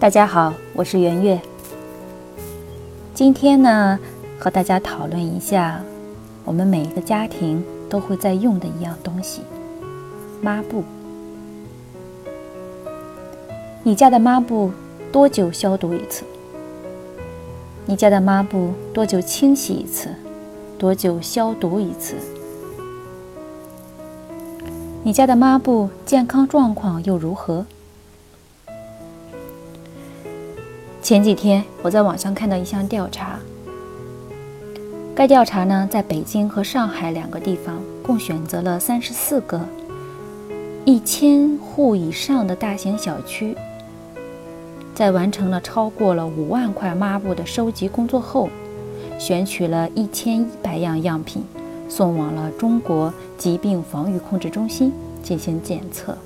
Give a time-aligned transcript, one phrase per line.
[0.00, 1.40] 大家好，我是圆月。
[3.14, 3.98] 今天呢，
[4.38, 5.80] 和大家讨论一下
[6.44, 9.42] 我们每一个家庭都会在用的一样东西——
[10.42, 10.82] 抹布。
[13.82, 14.72] 你家的抹布
[15.12, 16.24] 多久消毒一次？
[17.86, 20.08] 你家的抹布多久清洗一次？
[20.76, 22.16] 多久消毒一次？
[25.02, 27.64] 你家的抹布健康状况又如何？
[31.04, 33.38] 前几天我在网上看到一项调查，
[35.14, 39.60] 该调查呢在北京和上海两个地方共选择了三十四个
[40.86, 43.54] 一千户以上的大型小区，
[44.94, 48.48] 在完成了超过了五万块抹布的收集工作后，
[49.18, 51.44] 选取了一千一百样样品，
[51.86, 54.90] 送往了中国疾病防御控制中心
[55.22, 56.16] 进行检测。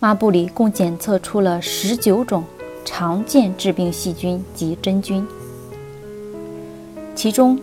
[0.00, 2.44] 抹布里共检测出了十九种
[2.84, 5.26] 常见致病细菌及真菌，
[7.16, 7.58] 其中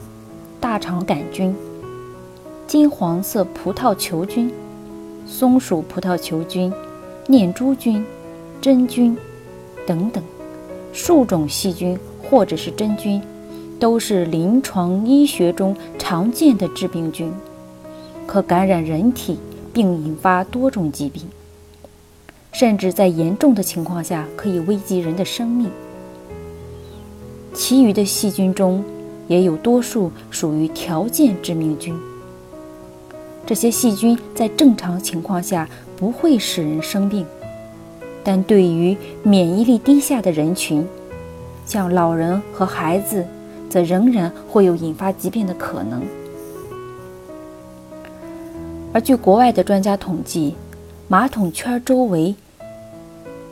[0.60, 1.56] 大肠杆菌、
[2.68, 4.52] 金黄色葡萄球菌、
[5.26, 6.74] 松鼠葡萄球菌、
[7.28, 8.06] 念珠菌、
[8.60, 9.18] 真菌
[9.88, 10.22] 等等
[10.92, 13.22] 数种细菌或者是真菌，
[13.80, 17.32] 都是临床医学中常见的致病菌，
[18.28, 19.40] 可感染人体
[19.72, 21.24] 并引发多种疾病。
[22.58, 25.70] 甚至在严重的情况下，可以危及人的生命。
[27.54, 28.82] 其余的细菌中，
[29.28, 31.94] 也有多数属于条件致命菌。
[33.46, 37.26] 这些细菌在正常情况下不会使人生病，
[38.24, 40.88] 但对于免疫力低下的人群，
[41.66, 43.26] 像老人和孩子，
[43.70, 46.02] 则仍然会有引发疾病的可能。
[48.94, 50.56] 而据国外的专家统计，
[51.10, 52.34] 马桶圈周围。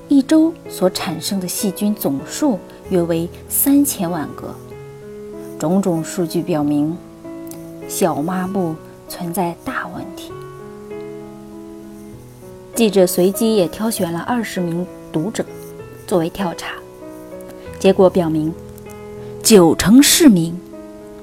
[0.10, 2.60] 一周所产生的细菌总数
[2.90, 4.54] 约为三千万个。
[5.58, 6.96] 种种数据表明，
[7.88, 8.76] 小抹布
[9.08, 10.32] 存在大问题。
[12.76, 15.46] 记者随机也挑选了二十名读者
[16.06, 16.74] 作为调查，
[17.80, 18.54] 结果表明，
[19.42, 20.60] 九成市民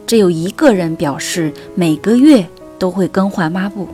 [0.07, 2.47] 只有一个人表示每个月
[2.79, 3.87] 都会更换抹布。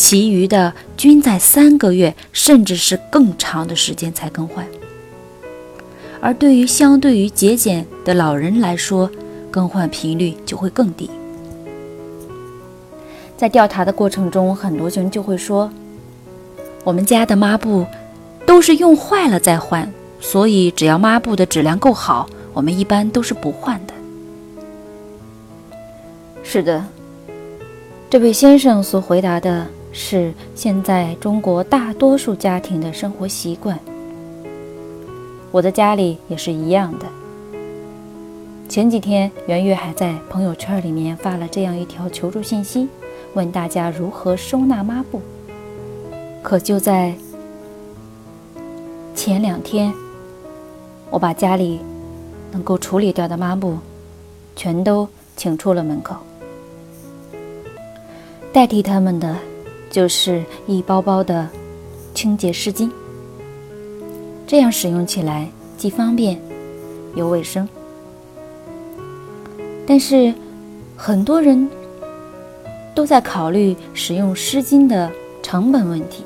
[0.00, 4.66] 其余的均在三个月，甚至是更长的时间才更换。
[6.22, 9.10] 而对于相对于节俭的老人来说，
[9.50, 11.10] 更换频率就会更低。
[13.36, 15.70] 在调查的过程中，很多人就会说
[16.82, 17.84] ：“我们家的抹布
[18.46, 23.92] 都是用坏了再换，所以只要抹布的质量够好，我们一般都是不换的。”
[26.42, 26.82] 是的，
[28.08, 29.66] 这位先生所回答的。
[29.92, 33.78] 是现在中国大多数家庭的生活习惯。
[35.50, 37.06] 我的家里也是一样的。
[38.68, 42.88] 前几天，圆月还在朋友圈里面发了这样一条求助信息，
[43.34, 45.20] 问大家如何收纳抹布。
[46.40, 47.12] 可就在
[49.14, 49.92] 前两天，
[51.10, 51.80] 我把家里
[52.52, 53.76] 能够处理掉的抹布
[54.54, 56.14] 全都请出了门口，
[58.52, 59.34] 代替他们的。
[59.90, 61.48] 就是一包包的
[62.14, 62.88] 清洁湿巾，
[64.46, 66.40] 这样使用起来既方便
[67.16, 67.68] 又卫生。
[69.86, 70.32] 但是
[70.96, 71.68] 很多人
[72.94, 75.10] 都在考虑使用湿巾的
[75.42, 76.22] 成本问题，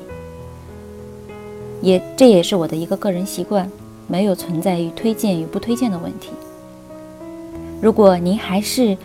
[1.81, 3.69] 也这也是我的一个个人习惯，
[4.07, 6.29] 没有存在于推荐与不推荐的问题。
[7.81, 8.95] 如果您还是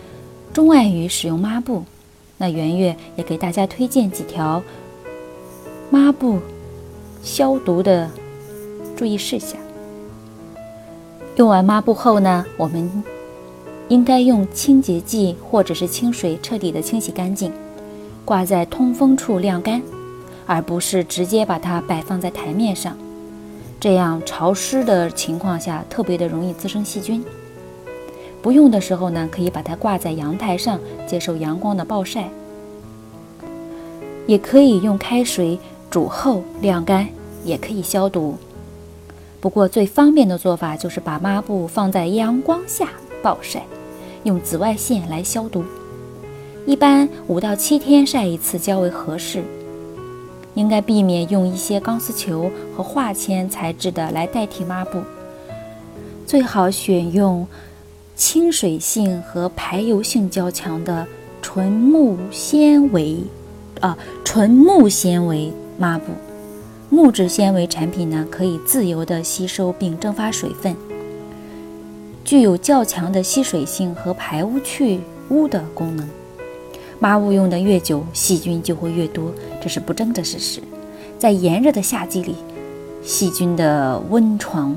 [0.53, 1.83] 钟爱于使用抹布，
[2.41, 4.63] 那圆月也给大家推荐几条
[5.91, 6.39] 抹布
[7.21, 8.09] 消毒的
[8.97, 9.59] 注意事项。
[11.35, 13.03] 用完抹布后呢，我们
[13.89, 17.53] 应该用清洁剂或者是清水彻底的清洗干净，
[18.25, 19.79] 挂在通风处晾干，
[20.47, 22.97] 而不是直接把它摆放在台面上。
[23.79, 27.23] 这样潮湿的情况下特别的容易滋生细菌。
[28.41, 32.29] 不用的时候呢，可以把它挂在阳台上，接受阳光的暴晒。
[34.27, 35.59] 也可以用开水
[35.89, 37.07] 煮后晾干，
[37.43, 38.35] 也可以消毒。
[39.39, 42.89] 不过最方便的做法就是把抹布放在阳光下
[43.21, 43.63] 暴晒，
[44.23, 45.63] 用紫外线来消毒。
[46.65, 49.43] 一般五到七天晒一次较为合适。
[50.53, 55.01] 应该避免用一些钢丝球和化纤材质的来代替抹布，
[56.25, 57.47] 最好选用。
[58.23, 61.07] 亲水性和排油性较强的
[61.41, 63.17] 纯木纤维，
[63.79, 66.11] 啊，纯木纤维抹布，
[66.91, 70.75] 木质纤维产品呢，可以自由地吸收并蒸发水分，
[72.23, 76.07] 具有较强的吸水性和排污去污的功能。
[76.99, 80.61] 抹布用的越久，细菌就会越多，这是不争的事实。
[81.17, 82.35] 在炎热的夏季里，
[83.01, 84.75] 细菌的温床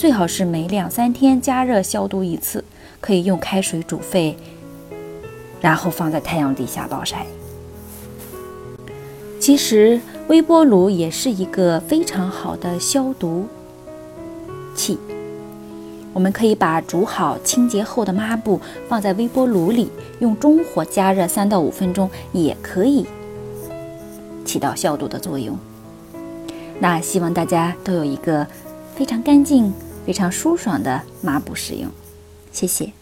[0.00, 2.64] 最好是每两三天加热消毒一次，
[3.02, 4.34] 可以用开水煮沸，
[5.60, 7.26] 然后放在太阳底下暴晒。
[9.38, 10.00] 其实。
[10.28, 13.46] 微波炉也是一个非常好的消毒
[14.76, 14.96] 器。
[16.12, 23.04] 我们可以把煮好、清洁后的抹布放在微波炉里，用中火加热三到五分钟，也可以
[24.44, 25.58] 起到消毒的作用。
[26.78, 28.46] 那希望大家都有一个
[28.94, 29.72] 非常干净、
[30.06, 31.90] 非常舒爽的抹布使用。
[32.52, 32.99] 谢谢。